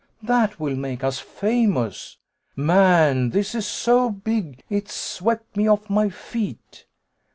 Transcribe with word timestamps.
that 0.23 0.59
will 0.59 0.75
make 0.75 1.03
us 1.03 1.19
famous. 1.19 2.17
Man 2.55 3.29
this 3.29 3.53
is 3.53 3.67
so 3.67 4.09
big 4.09 4.63
it's 4.67 4.95
swept 4.95 5.55
me 5.55 5.67
off 5.67 5.91
my 5.91 6.09
feet! 6.09 6.87